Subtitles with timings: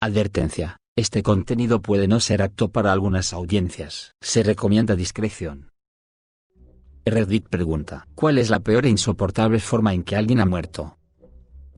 [0.00, 0.76] Advertencia.
[0.94, 4.14] Este contenido puede no ser apto para algunas audiencias.
[4.20, 5.72] Se recomienda discreción.
[7.04, 10.98] Reddit pregunta, ¿cuál es la peor e insoportable forma en que alguien ha muerto?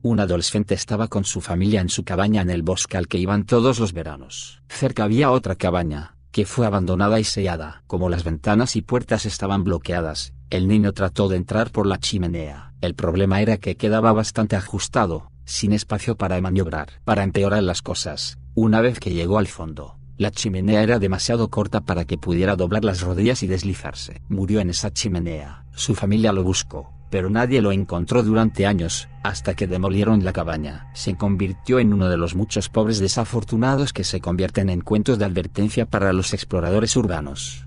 [0.03, 3.47] Un adolescente estaba con su familia en su cabaña en el bosque al que iban
[3.47, 4.61] todos los veranos.
[4.69, 7.81] Cerca había otra cabaña, que fue abandonada y sellada.
[7.87, 12.75] Como las ventanas y puertas estaban bloqueadas, el niño trató de entrar por la chimenea.
[12.81, 16.89] El problema era que quedaba bastante ajustado, sin espacio para maniobrar.
[17.05, 21.81] Para empeorar las cosas, una vez que llegó al fondo, la chimenea era demasiado corta
[21.81, 24.21] para que pudiera doblar las rodillas y deslizarse.
[24.29, 25.65] Murió en esa chimenea.
[25.73, 30.91] Su familia lo buscó, pero nadie lo encontró durante años, hasta que demolieron la cabaña.
[30.93, 35.25] Se convirtió en uno de los muchos pobres desafortunados que se convierten en cuentos de
[35.25, 37.65] advertencia para los exploradores urbanos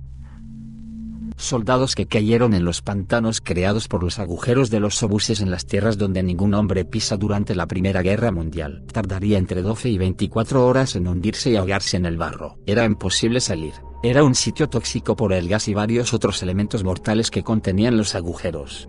[1.44, 5.66] soldados que cayeron en los pantanos creados por los agujeros de los obuses en las
[5.66, 8.84] tierras donde ningún hombre pisa durante la Primera Guerra Mundial.
[8.92, 12.58] Tardaría entre 12 y 24 horas en hundirse y ahogarse en el barro.
[12.66, 13.74] Era imposible salir.
[14.02, 18.14] Era un sitio tóxico por el gas y varios otros elementos mortales que contenían los
[18.14, 18.88] agujeros.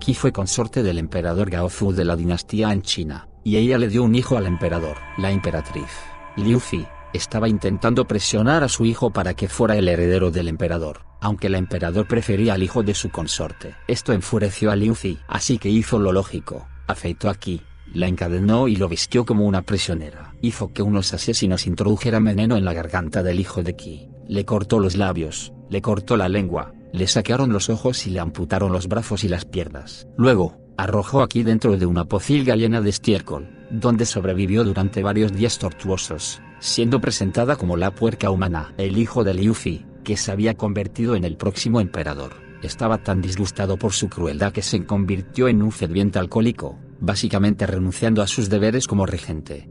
[0.00, 4.02] Qi fue consorte del emperador Gaozu de la dinastía en China, y ella le dio
[4.02, 5.90] un hijo al emperador, la emperatriz.
[6.36, 11.06] Liu Fi, estaba intentando presionar a su hijo para que fuera el heredero del emperador,
[11.24, 13.74] aunque el emperador prefería al hijo de su consorte.
[13.88, 17.62] Esto enfureció a Liu Zi, así que hizo lo lógico, afeitó a Qi,
[17.94, 20.34] la encadenó y lo vistió como una prisionera.
[20.42, 24.78] Hizo que unos asesinos introdujeran veneno en la garganta del hijo de Qi, le cortó
[24.78, 29.24] los labios, le cortó la lengua, le saquearon los ojos y le amputaron los brazos
[29.24, 30.06] y las piernas.
[30.18, 35.32] Luego, arrojó a Qi dentro de una pocilga llena de estiércol, donde sobrevivió durante varios
[35.32, 38.72] días tortuosos siendo presentada como la puerca humana.
[38.78, 43.20] El hijo de Liu Fi, que se había convertido en el próximo emperador, estaba tan
[43.20, 48.48] disgustado por su crueldad que se convirtió en un ferviente alcohólico, básicamente renunciando a sus
[48.48, 49.68] deberes como regente.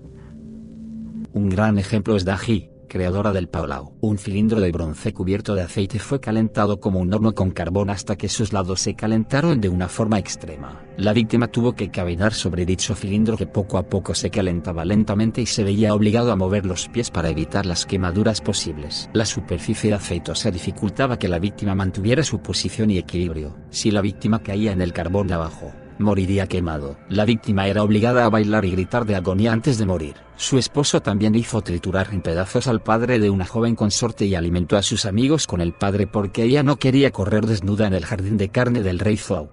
[1.31, 3.95] Un gran ejemplo es Daji, creadora del Paolao.
[4.01, 8.15] Un cilindro de bronce cubierto de aceite fue calentado como un horno con carbón hasta
[8.15, 10.79] que sus lados se calentaron de una forma extrema.
[10.95, 15.41] La víctima tuvo que caminar sobre dicho cilindro que poco a poco se calentaba lentamente
[15.41, 19.09] y se veía obligado a mover los pies para evitar las quemaduras posibles.
[19.11, 23.57] La superficie aceitosa dificultaba que la víctima mantuviera su posición y equilibrio.
[23.71, 26.97] Si la víctima caía en el carbón de abajo, moriría quemado.
[27.09, 30.15] La víctima era obligada a bailar y gritar de agonía antes de morir.
[30.35, 34.77] Su esposo también hizo triturar en pedazos al padre de una joven consorte y alimentó
[34.77, 38.37] a sus amigos con el padre porque ella no quería correr desnuda en el jardín
[38.37, 39.49] de carne del rey Zhou.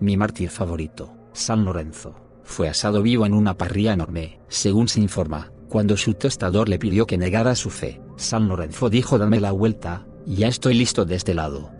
[0.00, 5.50] Mi mártir favorito, San Lorenzo, fue asado vivo en una parrilla enorme, según se informa.
[5.68, 10.06] Cuando su tostador le pidió que negara su fe, San Lorenzo dijo dame la vuelta,
[10.26, 11.70] ya estoy listo de este lado.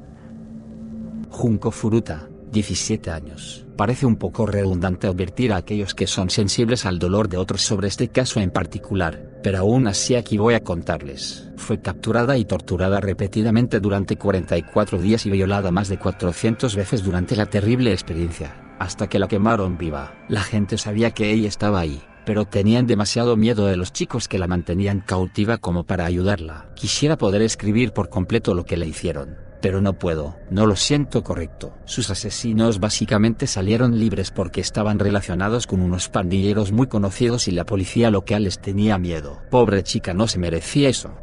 [1.31, 3.67] Junco Furuta, 17 años.
[3.77, 7.89] Parece un poco redundante advertir a aquellos que son sensibles al dolor de otros sobre
[7.89, 11.51] este caso en particular, pero aún así aquí voy a contarles.
[11.57, 17.35] Fue capturada y torturada repetidamente durante 44 días y violada más de 400 veces durante
[17.35, 20.15] la terrible experiencia, hasta que la quemaron viva.
[20.29, 24.39] La gente sabía que ella estaba ahí, pero tenían demasiado miedo de los chicos que
[24.39, 26.71] la mantenían cautiva como para ayudarla.
[26.77, 31.25] Quisiera poder escribir por completo lo que le hicieron, pero no puedo, no lo siento
[31.25, 31.73] correcto.
[31.87, 37.65] Sus asesinos básicamente salieron libres porque estaban relacionados con unos pandilleros muy conocidos y la
[37.65, 39.41] policía local les tenía miedo.
[39.51, 41.15] Pobre chica no se merecía eso.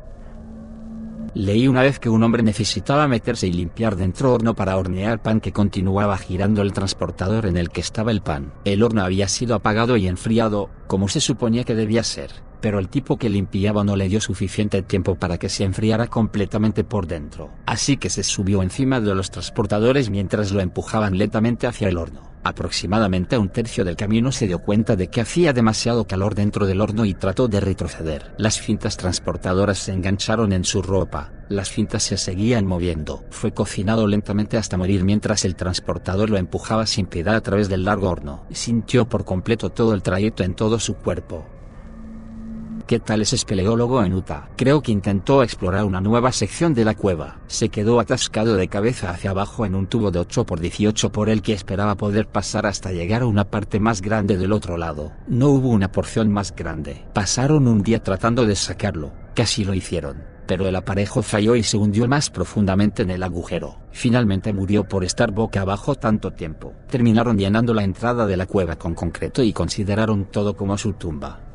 [1.35, 5.39] Leí una vez que un hombre necesitaba meterse y limpiar dentro horno para hornear pan
[5.39, 8.53] que continuaba girando el transportador en el que estaba el pan.
[8.65, 12.89] El horno había sido apagado y enfriado, como se suponía que debía ser pero el
[12.89, 17.49] tipo que limpiaba no le dio suficiente tiempo para que se enfriara completamente por dentro.
[17.65, 22.31] Así que se subió encima de los transportadores mientras lo empujaban lentamente hacia el horno.
[22.43, 26.65] Aproximadamente a un tercio del camino se dio cuenta de que hacía demasiado calor dentro
[26.65, 28.33] del horno y trató de retroceder.
[28.37, 33.23] Las cintas transportadoras se engancharon en su ropa, las cintas se seguían moviendo.
[33.29, 37.85] Fue cocinado lentamente hasta morir mientras el transportador lo empujaba sin piedad a través del
[37.85, 38.43] largo horno.
[38.51, 41.45] Sintió por completo todo el trayecto en todo su cuerpo.
[42.91, 44.49] ¿Qué tal es espeleólogo en Utah?
[44.57, 47.39] Creo que intentó explorar una nueva sección de la cueva.
[47.47, 51.29] Se quedó atascado de cabeza hacia abajo en un tubo de 8 por 18 por
[51.29, 55.13] el que esperaba poder pasar hasta llegar a una parte más grande del otro lado.
[55.29, 57.05] No hubo una porción más grande.
[57.13, 59.13] Pasaron un día tratando de sacarlo.
[59.35, 63.77] Casi lo hicieron pero el aparejo falló y se hundió más profundamente en el agujero.
[63.91, 66.73] Finalmente murió por estar boca abajo tanto tiempo.
[66.89, 71.50] Terminaron llenando la entrada de la cueva con concreto y consideraron todo como su tumba.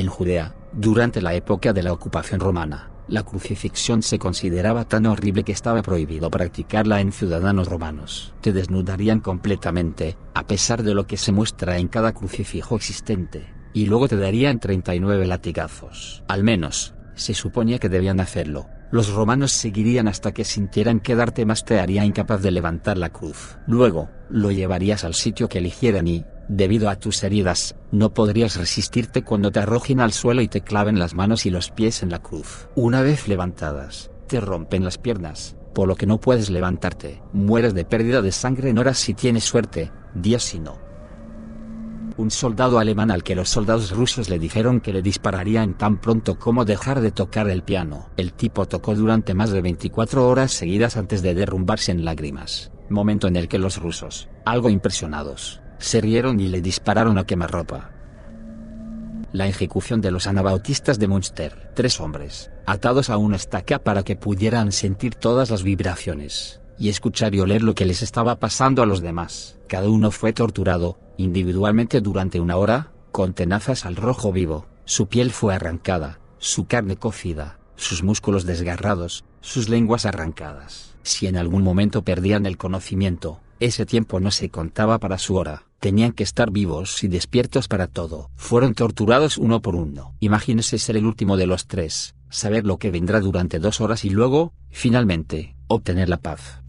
[0.00, 5.44] En Judea, durante la época de la ocupación romana, la crucifixión se consideraba tan horrible
[5.44, 8.32] que estaba prohibido practicarla en ciudadanos romanos.
[8.40, 13.52] Te desnudarían completamente, a pesar de lo que se muestra en cada crucifijo existente.
[13.74, 16.24] y luego te darían 39 latigazos.
[16.28, 18.66] Al menos, se suponía que debían hacerlo.
[18.90, 23.10] Los romanos seguirían hasta que sintieran que darte más te haría incapaz de levantar la
[23.10, 23.56] cruz.
[23.66, 29.22] Luego, lo llevarías al sitio que eligieran y, debido a tus heridas, no podrías resistirte
[29.22, 32.20] cuando te arrojen al suelo y te claven las manos y los pies en la
[32.20, 32.68] cruz.
[32.74, 37.22] Una vez levantadas, te rompen las piernas, por lo que no puedes levantarte.
[37.32, 40.89] Mueres de pérdida de sangre en horas si tienes suerte, días si no.
[42.20, 46.38] Un soldado alemán al que los soldados rusos le dijeron que le dispararían tan pronto
[46.38, 48.10] como dejar de tocar el piano.
[48.18, 53.26] El tipo tocó durante más de 24 horas seguidas antes de derrumbarse en lágrimas, momento
[53.26, 57.92] en el que los rusos, algo impresionados, se rieron y le dispararon a quemarropa.
[59.32, 64.16] La ejecución de los anabautistas de Münster, tres hombres, atados a una estaca para que
[64.16, 68.86] pudieran sentir todas las vibraciones, y escuchar y oler lo que les estaba pasando a
[68.86, 69.58] los demás.
[69.68, 75.30] Cada uno fue torturado, individualmente durante una hora, con tenazas al rojo vivo, su piel
[75.30, 80.96] fue arrancada, su carne cocida, sus músculos desgarrados, sus lenguas arrancadas.
[81.02, 85.64] Si en algún momento perdían el conocimiento, ese tiempo no se contaba para su hora,
[85.80, 88.30] tenían que estar vivos y despiertos para todo.
[88.36, 90.14] Fueron torturados uno por uno.
[90.20, 94.10] Imagínese ser el último de los tres, saber lo que vendrá durante dos horas y
[94.10, 96.62] luego, finalmente, obtener la paz.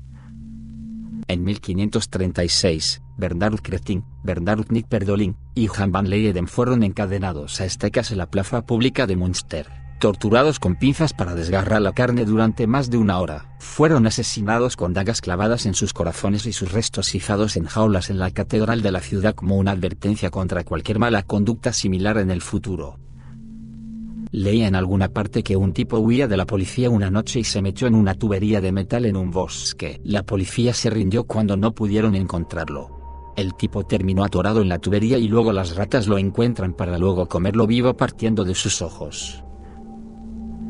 [1.31, 8.12] En 1536, Bernard Kretin, Bernard Nick Perdolin y Jan van Leyden fueron encadenados a estecas
[8.12, 9.68] en la plaza pública de Münster,
[10.01, 13.56] torturados con pinzas para desgarrar la carne durante más de una hora.
[13.60, 18.19] Fueron asesinados con dagas clavadas en sus corazones y sus restos fijados en jaulas en
[18.19, 22.42] la catedral de la ciudad como una advertencia contra cualquier mala conducta similar en el
[22.42, 23.00] futuro.
[24.33, 27.62] Leía en alguna parte que un tipo huía de la policía una noche y se
[27.62, 30.00] metió en una tubería de metal en un bosque.
[30.06, 33.33] La policía se rindió cuando no pudieron encontrarlo.
[33.36, 37.28] El tipo terminó atorado en la tubería y luego las ratas lo encuentran para luego
[37.28, 39.44] comerlo vivo partiendo de sus ojos.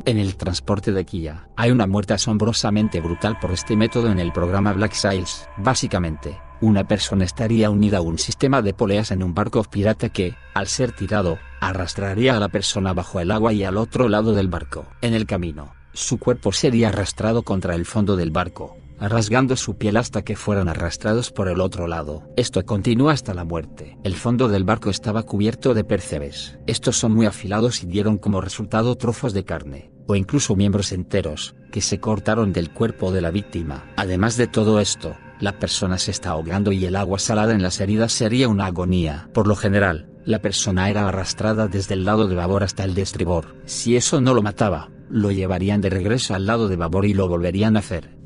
[0.06, 4.32] En el transporte de Kia, hay una muerte asombrosamente brutal por este método en el
[4.32, 5.48] programa Black Sails.
[5.58, 10.36] Básicamente, una persona estaría unida a un sistema de poleas en un barco pirata que,
[10.54, 14.48] al ser tirado, arrastraría a la persona bajo el agua y al otro lado del
[14.48, 14.86] barco.
[15.02, 19.98] En el camino, su cuerpo sería arrastrado contra el fondo del barco, rasgando su piel
[19.98, 22.24] hasta que fueran arrastrados por el otro lado.
[22.38, 23.98] Esto continúa hasta la muerte.
[24.04, 26.60] El fondo del barco estaba cubierto de percebes.
[26.68, 31.56] Estos son muy afilados y dieron como resultado trozos de carne, o incluso miembros enteros,
[31.72, 33.86] que se cortaron del cuerpo de la víctima.
[33.96, 37.82] Además de todo esto, la persona se está ahogando y el agua salada en las
[37.82, 39.28] heridas sería una agonía.
[39.34, 43.02] Por lo general, la persona era arrastrada desde el lado de babor hasta el de
[43.02, 43.56] estribor.
[43.66, 47.28] Si eso no lo mataba, lo llevarían de regreso al lado de babor y lo
[47.28, 48.21] volverían a hacer.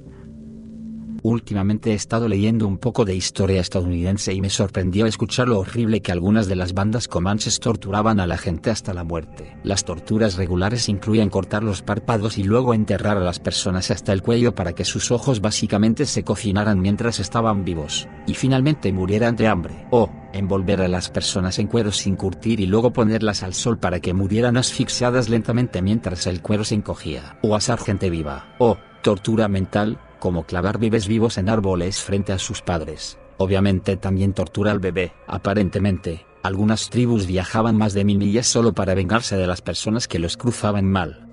[1.27, 6.03] Últimamente he estado leyendo un poco de historia estadounidense y me sorprendió escuchar lo horrible
[6.03, 9.57] que algunas de las bandas comanches torturaban a la gente hasta la muerte.
[9.63, 14.21] Las torturas regulares incluían cortar los párpados y luego enterrar a las personas hasta el
[14.21, 19.47] cuello para que sus ojos básicamente se cocinaran mientras estaban vivos, y finalmente murieran de
[19.47, 19.87] hambre.
[19.89, 23.99] O, envolver a las personas en cuero sin curtir y luego ponerlas al sol para
[23.99, 27.39] que murieran asfixiadas lentamente mientras el cuero se encogía.
[27.41, 28.53] O asar gente viva.
[28.59, 33.19] O, tortura mental, como clavar bebés vivos en árboles frente a sus padres.
[33.37, 35.13] Obviamente también tortura al bebé.
[35.27, 40.17] Aparentemente, algunas tribus viajaban más de mil millas solo para vengarse de las personas que
[40.17, 41.27] los cruzaban mal.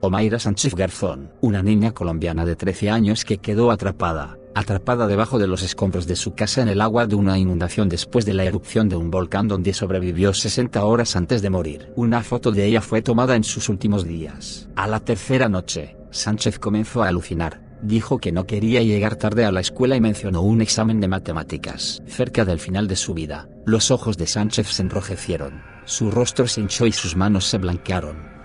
[0.00, 5.48] Omaira Sánchez Garzón, una niña colombiana de 13 años que quedó atrapada, atrapada debajo de
[5.48, 8.88] los escombros de su casa en el agua de una inundación después de la erupción
[8.88, 11.92] de un volcán donde sobrevivió 60 horas antes de morir.
[11.96, 14.68] Una foto de ella fue tomada en sus últimos días.
[14.76, 17.60] A la tercera noche, Sánchez comenzó a alucinar.
[17.82, 22.02] Dijo que no quería llegar tarde a la escuela y mencionó un examen de matemáticas.
[22.06, 26.62] Cerca del final de su vida, los ojos de Sánchez se enrojecieron, su rostro se
[26.62, 28.36] hinchó y sus manos se blanquearon.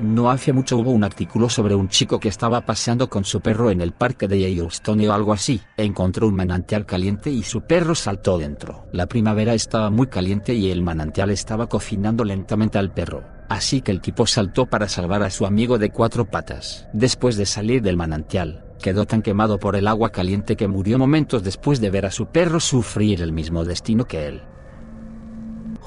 [0.00, 3.70] No hace mucho hubo un artículo sobre un chico que estaba paseando con su perro
[3.70, 5.60] en el parque de Yellowstone o algo así.
[5.76, 8.86] Encontró un manantial caliente y su perro saltó dentro.
[8.92, 13.33] La primavera estaba muy caliente y el manantial estaba cocinando lentamente al perro.
[13.48, 16.86] Así que el tipo saltó para salvar a su amigo de cuatro patas.
[16.92, 21.42] Después de salir del manantial, quedó tan quemado por el agua caliente que murió momentos
[21.42, 24.42] después de ver a su perro sufrir el mismo destino que él.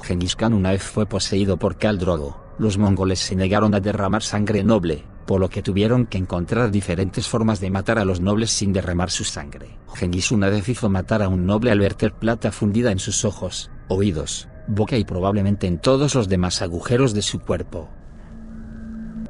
[0.02, 4.22] Genghis Khan una vez fue poseído por Khal Drogo, los mongoles se negaron a derramar
[4.22, 8.50] sangre noble, por lo que tuvieron que encontrar diferentes formas de matar a los nobles
[8.50, 9.78] sin derramar su sangre.
[9.94, 13.70] Genghis una vez hizo matar a un noble al verter plata fundida en sus ojos,
[13.88, 17.88] oídos, boca y probablemente en todos los demás agujeros de su cuerpo.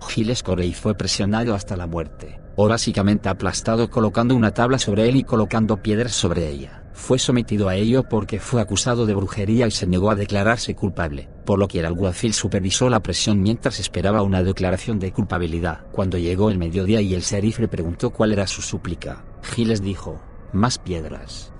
[0.08, 5.16] Giles Corey fue presionado hasta la muerte, o básicamente aplastado colocando una tabla sobre él
[5.16, 6.82] y colocando piedras sobre ella.
[6.92, 11.28] Fue sometido a ello porque fue acusado de brujería y se negó a declararse culpable,
[11.44, 15.86] por lo que el alguacil supervisó la presión mientras esperaba una declaración de culpabilidad.
[15.92, 20.20] Cuando llegó el mediodía y el sheriff le preguntó cuál era su súplica, Giles dijo,
[20.52, 21.52] más piedras.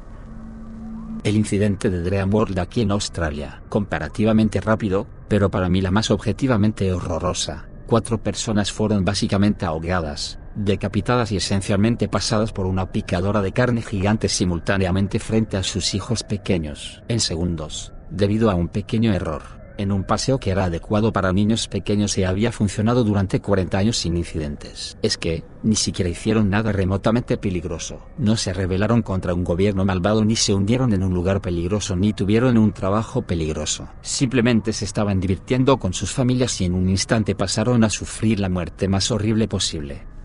[1.29, 6.11] El incidente de Dream World aquí en Australia, comparativamente rápido, pero para mí la más
[6.11, 7.69] objetivamente horrorosa.
[7.87, 14.31] Cuatro personas fueron básicamente ahogadas, decapitadas y esencialmente pasadas por una picadora de carne gigante
[14.31, 17.03] simultáneamente frente a sus hijos pequeños.
[17.09, 21.69] En segundos, debido a un pequeño error en un paseo que era adecuado para niños
[21.69, 24.99] pequeños y había funcionado durante 40 años sin incidentes.
[25.03, 28.01] Es que, ni siquiera hicieron nada remotamente peligroso.
[28.19, 32.13] No se rebelaron contra un gobierno malvado ni se hundieron en un lugar peligroso ni
[32.13, 33.89] tuvieron un trabajo peligroso.
[34.03, 38.49] Simplemente se estaban divirtiendo con sus familias y en un instante pasaron a sufrir la
[38.49, 40.18] muerte más horrible posible.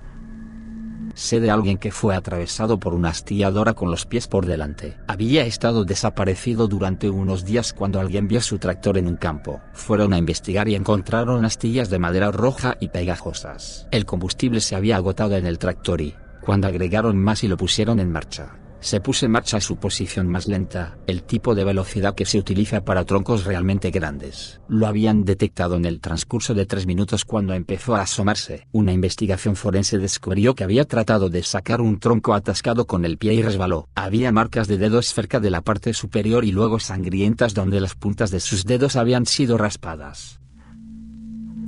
[1.14, 4.98] Sé de alguien que fue atravesado por una astilladora con los pies por delante.
[5.08, 9.62] Había estado desaparecido durante unos días cuando alguien vio su tractor en un campo.
[9.74, 13.88] Fueron a investigar y encontraron astillas de madera roja y pegajosas.
[13.92, 18.00] El combustible se había agotado en el tractor y, cuando agregaron más y lo pusieron
[18.00, 22.26] en marcha, se puso en marcha su posición más lenta, el tipo de velocidad que
[22.26, 24.60] se utiliza para troncos realmente grandes.
[24.68, 28.68] Lo habían detectado en el transcurso de tres minutos cuando empezó a asomarse.
[28.74, 33.36] Una investigación forense descubrió que había tratado de sacar un tronco atascado con el pie
[33.36, 33.88] y resbaló.
[33.96, 38.32] Había marcas de dedos cerca de la parte superior y luego sangrientas donde las puntas
[38.32, 40.42] de sus dedos habían sido raspadas.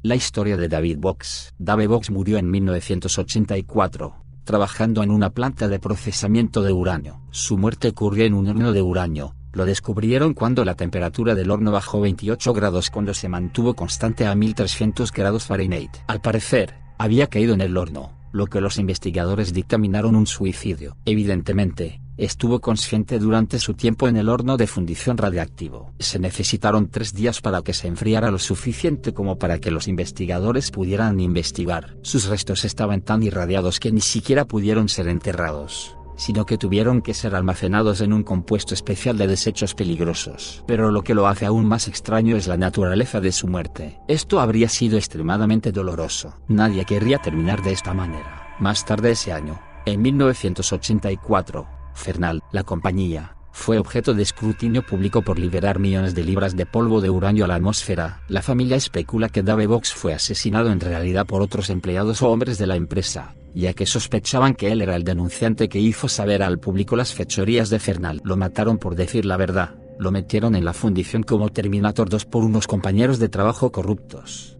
[0.03, 1.53] La historia de David Box.
[1.57, 7.19] David Box murió en 1984 trabajando en una planta de procesamiento de uranio.
[7.31, 9.35] Su muerte ocurrió en un horno de uranio.
[9.51, 14.35] Lo descubrieron cuando la temperatura del horno bajó 28 grados cuando se mantuvo constante a
[14.35, 15.91] 1300 grados Fahrenheit.
[16.07, 20.97] Al parecer, había caído en el horno, lo que los investigadores dictaminaron un suicidio.
[21.05, 25.93] Evidentemente, Estuvo consciente durante su tiempo en el horno de fundición radiactivo.
[25.99, 30.71] Se necesitaron tres días para que se enfriara lo suficiente como para que los investigadores
[30.71, 31.97] pudieran investigar.
[32.03, 37.13] Sus restos estaban tan irradiados que ni siquiera pudieron ser enterrados sino que tuvieron que
[37.13, 40.63] ser almacenados en un compuesto especial de desechos peligrosos.
[40.65, 43.99] Pero lo que lo hace aún más extraño es la naturaleza de su muerte.
[44.07, 46.37] Esto habría sido extremadamente doloroso.
[46.47, 48.55] Nadie querría terminar de esta manera.
[48.59, 55.39] Más tarde ese año, en 1984, Fernal, la compañía, fue objeto de escrutinio público por
[55.39, 58.21] liberar millones de libras de polvo de uranio a la atmósfera.
[58.27, 62.57] La familia especula que Dave Box fue asesinado en realidad por otros empleados o hombres
[62.57, 66.59] de la empresa, ya que sospechaban que él era el denunciante que hizo saber al
[66.59, 68.21] público las fechorías de Fernal.
[68.25, 72.43] Lo mataron por decir la verdad, lo metieron en la fundición como Terminator 2 por
[72.43, 74.57] unos compañeros de trabajo corruptos.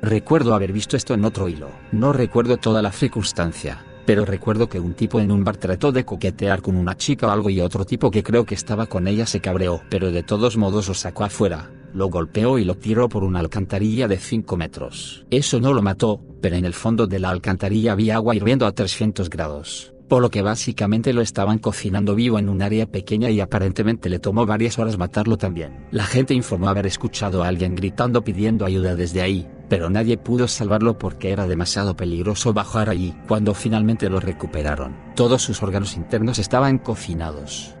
[0.00, 4.80] Recuerdo haber visto esto en otro hilo, no recuerdo toda la circunstancia pero recuerdo que
[4.80, 7.84] un tipo en un bar trató de coquetear con una chica o algo y otro
[7.84, 11.24] tipo que creo que estaba con ella se cabreó, pero de todos modos lo sacó
[11.24, 15.26] afuera, lo golpeó y lo tiró por una alcantarilla de 5 metros.
[15.30, 18.72] Eso no lo mató, pero en el fondo de la alcantarilla había agua hirviendo a
[18.72, 23.40] 300 grados por lo que básicamente lo estaban cocinando vivo en un área pequeña y
[23.40, 25.86] aparentemente le tomó varias horas matarlo también.
[25.90, 30.48] La gente informó haber escuchado a alguien gritando pidiendo ayuda desde ahí, pero nadie pudo
[30.48, 33.14] salvarlo porque era demasiado peligroso bajar allí.
[33.26, 37.76] Cuando finalmente lo recuperaron, todos sus órganos internos estaban cocinados.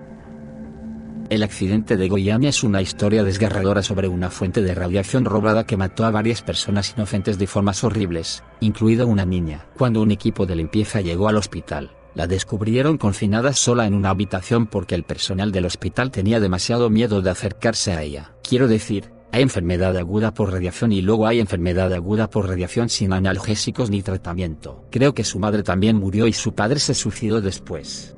[1.28, 5.76] El accidente de Goiânia es una historia desgarradora sobre una fuente de radiación robada que
[5.76, 9.66] mató a varias personas inocentes de formas horribles, incluida una niña.
[9.76, 14.66] Cuando un equipo de limpieza llegó al hospital, la descubrieron confinada sola en una habitación
[14.66, 18.32] porque el personal del hospital tenía demasiado miedo de acercarse a ella.
[18.42, 23.12] Quiero decir, hay enfermedad aguda por radiación y luego hay enfermedad aguda por radiación sin
[23.12, 24.86] analgésicos ni tratamiento.
[24.90, 28.16] Creo que su madre también murió y su padre se suicidó después.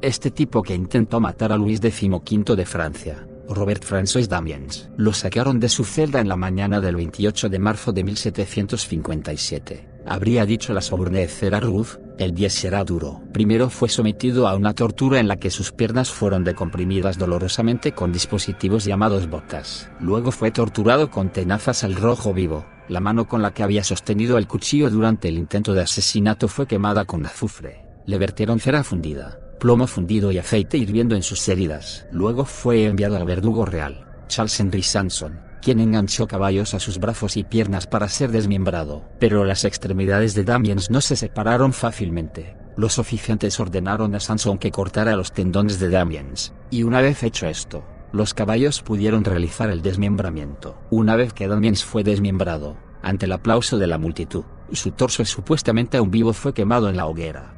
[0.00, 5.58] Este tipo que intentó matar a Luis XV de Francia, Robert François Damiens, lo sacaron
[5.58, 9.88] de su celda en la mañana del 28 de marzo de 1757.
[10.06, 13.22] Habría dicho la sobrenecera Ruth, el día será duro.
[13.32, 18.12] Primero fue sometido a una tortura en la que sus piernas fueron decomprimidas dolorosamente con
[18.12, 19.90] dispositivos llamados botas.
[20.00, 22.66] Luego fue torturado con tenazas al rojo vivo.
[22.88, 26.66] La mano con la que había sostenido el cuchillo durante el intento de asesinato fue
[26.66, 27.86] quemada con azufre.
[28.04, 32.06] Le vertieron cera fundida, plomo fundido y aceite hirviendo en sus heridas.
[32.12, 37.36] Luego fue enviado al verdugo real, Charles Henry Sanson, quien enganchó caballos a sus brazos
[37.36, 39.04] y piernas para ser desmembrado.
[39.18, 42.56] Pero las extremidades de Damiens no se separaron fácilmente.
[42.76, 47.46] Los oficiantes ordenaron a Sanson que cortara los tendones de Damiens, y una vez hecho
[47.46, 50.80] esto, los caballos pudieron realizar el desmembramiento.
[50.90, 55.96] Una vez que Damiens fue desmembrado, ante el aplauso de la multitud, su torso supuestamente
[55.96, 57.54] aún vivo fue quemado en la hoguera.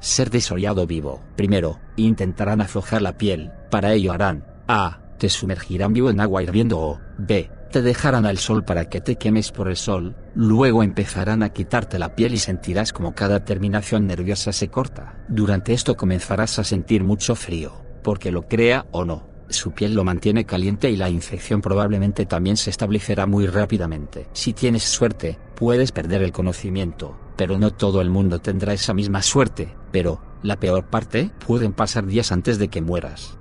[0.00, 1.20] ser desollado vivo.
[1.36, 4.99] Primero, intentarán aflojar la piel, para ello harán A.
[5.20, 7.50] Te sumergirán vivo en agua hirviendo o B.
[7.70, 11.98] Te dejarán al sol para que te quemes por el sol, luego empezarán a quitarte
[11.98, 15.22] la piel y sentirás como cada terminación nerviosa se corta.
[15.28, 20.04] Durante esto comenzarás a sentir mucho frío, porque lo crea o no, su piel lo
[20.04, 24.26] mantiene caliente y la infección probablemente también se establecerá muy rápidamente.
[24.32, 29.20] Si tienes suerte, puedes perder el conocimiento, pero no todo el mundo tendrá esa misma
[29.20, 33.39] suerte, pero, la peor parte, pueden pasar días antes de que mueras.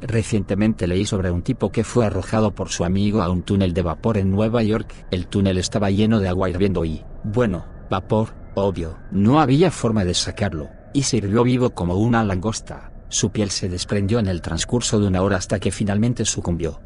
[0.00, 3.82] Recientemente leí sobre un tipo que fue arrojado por su amigo a un túnel de
[3.82, 4.94] vapor en Nueva York.
[5.10, 8.96] El túnel estaba lleno de agua hirviendo y, bueno, vapor, obvio.
[9.10, 12.92] No había forma de sacarlo, y se hirvió vivo como una langosta.
[13.08, 16.80] Su piel se desprendió en el transcurso de una hora hasta que finalmente sucumbió.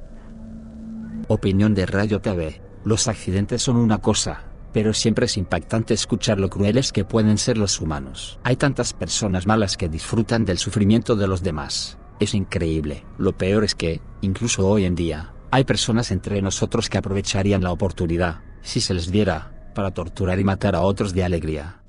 [1.29, 2.63] Opinión de Rayo TV.
[2.85, 7.59] Los accidentes son una cosa, pero siempre es impactante escuchar lo crueles que pueden ser
[7.59, 8.39] los humanos.
[8.43, 11.99] Hay tantas personas malas que disfrutan del sufrimiento de los demás.
[12.23, 13.05] Es increíble.
[13.19, 17.73] Lo peor es que, incluso hoy en día, hay personas entre nosotros que aprovecharían la
[17.73, 21.83] oportunidad, si se les diera, para torturar y matar a otros de alegría.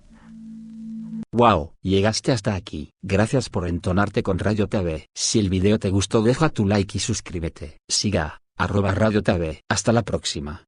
[1.32, 2.90] Wow, llegaste hasta aquí.
[3.04, 5.06] Gracias por entonarte con Radio TV.
[5.14, 7.78] Si el video te gustó deja tu like y suscríbete.
[7.88, 9.62] Siga, arroba Radio TV.
[9.70, 10.66] Hasta la próxima.